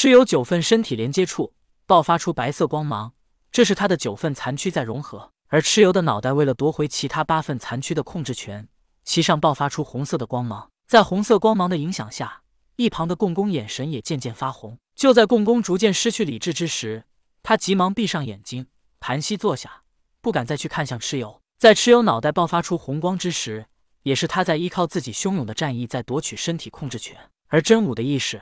[0.00, 1.52] 蚩尤九份身体连接处
[1.84, 3.12] 爆发出白色光芒，
[3.52, 5.30] 这是他的九份残躯在融合。
[5.48, 8.66] 而蚩尤的脑袋为了夺回其他八份残躯的控制权，
[9.04, 10.70] 其上爆发出红色的光芒。
[10.86, 12.40] 在红色光芒的影响下，
[12.76, 14.78] 一旁的共工眼神也渐渐发红。
[14.96, 17.04] 就在共工逐渐失去理智之时，
[17.42, 18.68] 他急忙闭上眼睛，
[19.00, 19.82] 盘膝坐下，
[20.22, 21.42] 不敢再去看向蚩尤。
[21.58, 23.66] 在蚩尤脑袋爆发出红光之时，
[24.04, 27.18] 也是他在依靠自己汹涌的战意在夺取身体控制权。
[27.48, 28.40] 而真武的意识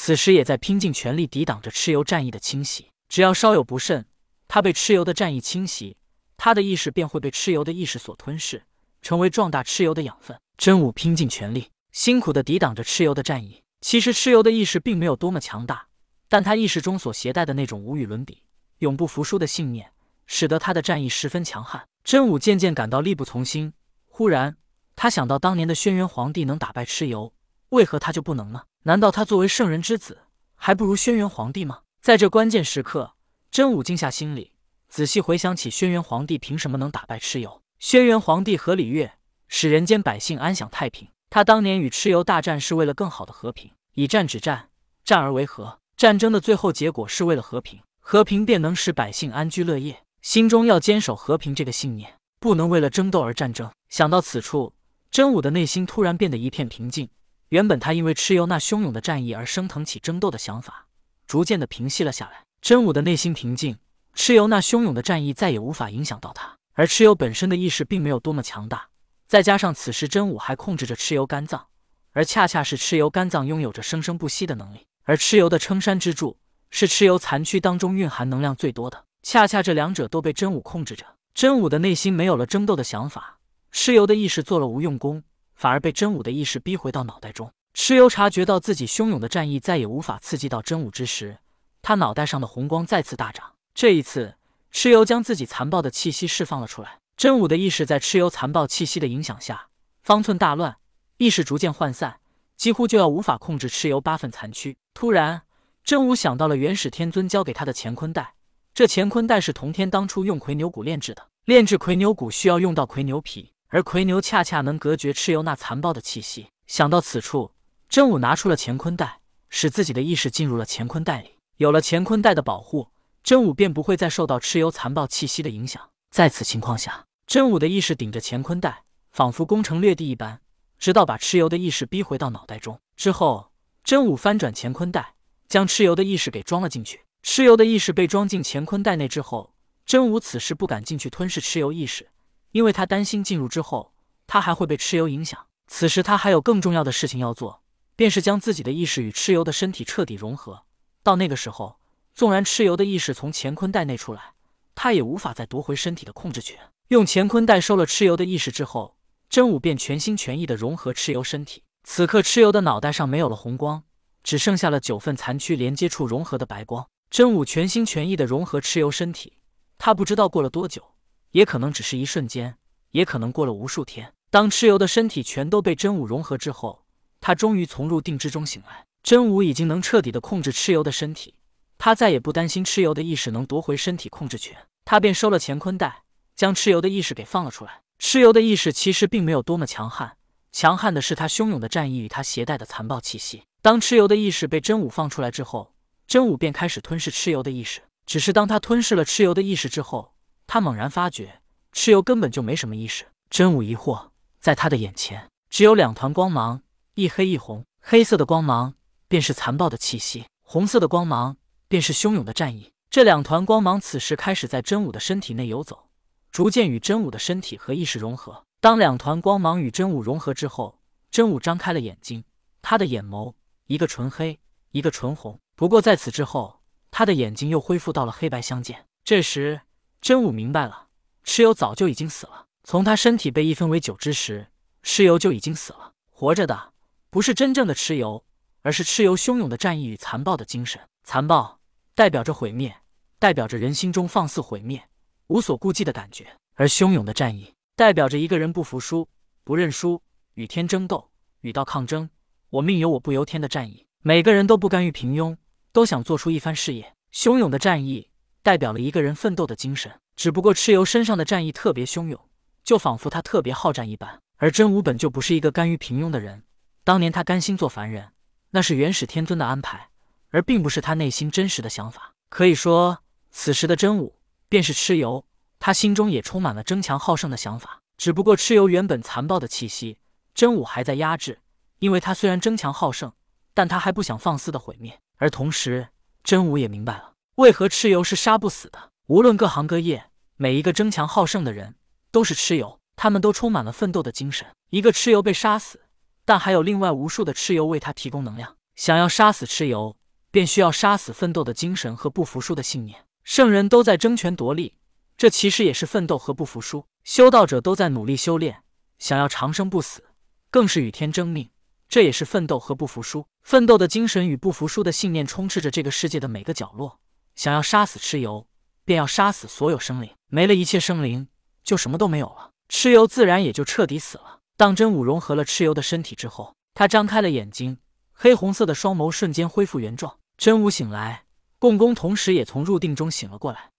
[0.00, 2.86] 此时也在拼尽全力抵挡着蚩尤战意的侵袭。
[3.08, 4.06] 只要稍有不慎，
[4.46, 5.96] 他被蚩尤的战意侵袭。
[6.36, 8.62] 他的意识便会被蚩尤的意识所吞噬，
[9.02, 10.38] 成为壮大蚩尤的养分。
[10.56, 13.60] 真武拼尽全力，辛苦的抵挡着蚩尤的战意。
[13.80, 15.88] 其实蚩尤的意识并没有多么强大，
[16.28, 18.44] 但他意识中所携带的那种无与伦比、
[18.78, 19.90] 永不服输的信念，
[20.26, 21.84] 使得他的战意十分强悍。
[22.04, 23.72] 真武渐渐感到力不从心。
[24.06, 24.56] 忽然，
[24.94, 27.32] 他想到当年的轩辕皇帝能打败蚩尤，
[27.70, 28.62] 为何他就不能呢？
[28.88, 30.20] 难道他作为圣人之子，
[30.54, 31.80] 还不如轩辕皇帝吗？
[32.00, 33.12] 在这关键时刻，
[33.50, 34.52] 真武静下心里。
[34.88, 37.60] 仔细回想起轩辕皇帝凭什么能打败蚩尤？
[37.78, 39.12] 轩辕皇帝和礼乐
[39.46, 41.06] 使人间百姓安享太平。
[41.28, 44.70] 他当年与蚩尤大战是为了更好的和平，以战止战，
[45.04, 45.78] 战而为和。
[45.94, 50.02] 战争的最后结果是为了和平，和平便能使百姓安居乐业。
[50.22, 53.70] 心中要坚守和平这个信念，不能为了争斗而战争。
[53.90, 54.72] 想到此处，
[55.10, 57.10] 真武的内心突然变得一片平静。
[57.48, 60.86] 原本他因为蚩尤那汹涌的战意而升腾起争斗的想法，
[61.26, 62.44] 逐渐的平息了下来。
[62.60, 63.78] 真武的内心平静。
[64.14, 68.88] 蚩尤那汹涌的战意再也无法影响到他，而蚩尤本身的意识并没有多么强大，
[69.26, 71.68] 再加上此时真武还控制着蚩尤肝脏，
[72.12, 76.36] 而恰恰是蚩尤肝脏拥有着生生不息的能力，而蚩尤的撑山之柱
[76.70, 83.38] 是蚩尤残躯当中蕴含能量最多的，恰恰这两者都被真武控制着，真武的内心没有了争斗的想法，
[83.72, 85.22] 蚩尤的意识做了无用功，
[85.58, 87.50] 反而被真武的意识逼回到脑袋中。
[87.74, 91.38] 蚩尤察觉到自己汹涌的战意再也无法刺激到真武之时，
[91.82, 93.54] 他脑袋上的红光再次大涨。
[93.74, 94.36] 这一次，
[94.72, 97.00] 蚩尤将自己残暴的气息释放了出来。
[97.16, 99.66] 真武的意识在蚩尤残暴气息的影响下，
[100.00, 100.76] 方寸大乱，
[101.16, 102.20] 意识逐渐涣散，
[102.56, 104.76] 几乎就要无法控制蚩尤八分残躯。
[104.94, 105.42] 突然，
[105.82, 108.34] 真武想到了元始天尊交给他的乾坤袋，
[108.72, 116.48] 这乾坤袋是同天当初用魁牛骨炼制的，炼制魁牛骨需要用到魁牛皮，而奎牛恰恰能隔绝蚩尤那残暴的气息。
[116.66, 117.52] 想到此处，
[117.88, 121.36] 真武拿出了乾坤袋，使自己的意识进入了乾坤袋里。
[121.56, 122.88] 有了乾坤袋的保护。
[123.24, 125.90] 真武便不会再受到蚩尤残暴气息的影响。
[126.10, 130.40] 在此情况下，真武的意识顶着乾坤袋，仿佛攻城略地一般，
[130.78, 132.80] 直到把蚩尤的意识逼回到脑袋中。
[132.96, 133.50] 之后，
[133.84, 135.14] 真武翻转乾坤袋，
[135.46, 137.02] 将蚩尤的意识给装了进去。
[137.22, 139.52] 蚩尤的意识被装进乾坤袋内之后，
[139.84, 142.08] 真武此时不敢进去吞噬蚩尤意识，
[142.52, 143.92] 因为他担心进入之后，
[144.26, 145.46] 他还会被蚩尤影响。
[145.66, 147.62] 此时他还有更重要的事情要做，
[147.96, 150.64] 便是将自己的意识与蚩尤的身体彻底融合。
[151.02, 151.78] 到那个时候。
[152.14, 154.32] 纵然蚩尤的意识从乾坤袋内出来，
[154.74, 156.58] 他也无法再夺回身体的控制权。
[156.88, 158.96] 用乾坤袋收了蚩尤的意识之后，
[159.30, 161.62] 真武便全心全意的融合蚩尤身体。
[161.84, 163.84] 此刻，蚩尤的脑袋上没有了红光，
[164.24, 166.88] 只剩下了九份残躯连接处融合的白光。
[167.08, 169.34] 真武全心全意的融合蚩尤身体，
[169.78, 170.82] 他不知道过了多久，
[171.30, 172.56] 也可能只是一瞬间，
[172.90, 174.12] 也可能过了无数天。
[174.30, 176.84] 当蚩尤的身体全都被真武融合之后，
[177.20, 178.84] 他终于从入定之中醒来。
[179.02, 181.34] 真武已经能彻底的控制蚩尤的身体。
[181.78, 186.02] 他再也不担心蚩尤的意识能夺回身体控制权，他便收了乾坤袋，
[186.34, 187.80] 将蚩尤的意识给放了出来。
[188.00, 190.16] 蚩尤的意识其实并没有多么强悍，
[190.52, 193.44] 强悍的是他汹涌的战意与他携带的残暴气息。
[193.62, 195.72] 当蚩尤的意识被真武放出来之后，
[196.06, 197.80] 真武便开始吞噬蚩尤的意识。
[198.04, 200.12] 只是当他吞噬了蚩尤的意识之后，
[200.48, 201.40] 他猛然发觉
[201.72, 203.06] 蚩尤根本就没什么意识。
[203.30, 204.08] 真武疑惑，
[204.40, 206.62] 在他的眼前只有两团光芒，
[206.94, 207.64] 一黑一红。
[207.80, 208.74] 黑色的光芒
[209.06, 211.36] 便是残暴的气息，红色的光芒。
[211.70, 212.72] 便是汹涌的战意。
[212.88, 215.90] 这两团光芒此时开始在真武的身体内游走，
[216.32, 218.42] 逐渐与真武的身体和意识融合。
[218.58, 220.80] 当两团光芒与真武融合之后，
[221.10, 222.24] 真武张开了眼睛，
[222.62, 223.34] 他的眼眸
[223.66, 225.38] 一个纯黑，一个纯红。
[225.54, 228.86] 不过在此之后，他的眼睛又恢复到了黑白相间。
[229.04, 229.60] 这时，
[230.00, 230.88] 真武明白了，
[231.24, 232.46] 蚩尤早就已经死了。
[232.64, 234.48] 从他身体被一分为九之时，
[234.82, 235.92] 蚩尤就已经死了。
[236.10, 236.72] 活着的
[237.10, 238.24] 不是真正的蚩尤，
[238.62, 240.80] 而是蚩尤汹涌的战意与残暴的精神。
[241.04, 241.58] 残暴。
[241.94, 242.72] 代表着毁灭，
[243.18, 244.80] 代表着人心中放肆毁灭、
[245.26, 249.08] 无所顾忌的感觉；而汹涌的战意，代表着一个人不服输、
[249.42, 250.00] 不认输、
[250.34, 251.10] 与天争斗、
[251.40, 252.08] 与道抗争。
[252.50, 255.36] 我命由我不由天的战意，每个人都不甘于平庸，
[255.72, 256.94] 都想做出一番事业。
[257.12, 258.10] 汹涌的战意
[258.48, 259.92] 代表了一个人奋斗的精神。
[260.16, 262.18] 只不过蚩尤身上的战意特别汹涌，
[262.64, 264.22] 就仿佛他特别好战一般。
[264.38, 266.44] 而真武本就不是一个甘于平庸的人，
[266.82, 268.12] 当年他甘心做凡人，
[268.52, 269.90] 那是元始天尊的安排。
[270.30, 272.14] 而并不是他内心真实的想法。
[272.30, 274.14] 可以说，此时的真武
[274.48, 275.26] 便是蚩尤，
[275.58, 277.80] 他心中也充满了争强好胜的想法。
[277.98, 279.98] 只不过蚩尤原本残暴的气息，
[280.34, 281.40] 真武还在压制，
[281.80, 283.12] 因为他虽然争强好胜，
[283.52, 284.98] 但他还不想放肆的毁灭。
[285.18, 285.88] 而同时，
[286.24, 288.90] 真武也明白了，为何蚩尤是杀不死的。
[289.06, 291.76] 无论各行各业，每一个争强好胜的人
[292.10, 294.48] 都是蚩尤，他们都充满了奋斗的精神。
[294.70, 295.82] 一个蚩尤被杀死，
[296.24, 298.56] 但还有另外无数的蚩尤为他提供能量。
[298.74, 299.96] 想要杀死蚩尤，
[300.32, 303.04] 便需要杀死奋斗的精神和不服输的信念。
[303.22, 304.74] 圣人都在争权夺利，
[305.16, 306.86] 这其实也是奋斗和不服输。
[307.04, 308.64] 修道者都在努力修炼，
[308.98, 310.02] 想要长生不死，
[310.50, 311.48] 更是与天争命，
[311.88, 313.28] 这也是奋斗和不服输。
[313.44, 316.98] 奋斗的精神与不服输的信念充斥着这个世界的每个角落。
[317.38, 318.48] 想要杀死蚩尤，
[318.84, 321.28] 便要杀死所有生灵，没了一切生灵，
[321.62, 324.40] 就什么都没有了，蚩尤自然也就彻底死了。
[324.56, 327.78] 当真武融合了蚩尤的身体之后，他张开了眼睛。
[328.12, 330.18] 黑红色的双眸瞬间恢复原状。
[330.36, 331.26] 真武醒来，
[331.60, 333.70] 共工同时也从入定中醒了过来。